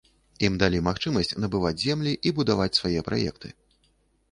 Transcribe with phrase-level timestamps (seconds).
[0.45, 3.55] Ім далі магчымасць набываць землі і будаваць свае праекты.